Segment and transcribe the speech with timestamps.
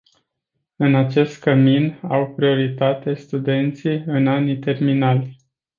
[0.75, 5.37] În acest cămin au prioritate studenții în ani terminali.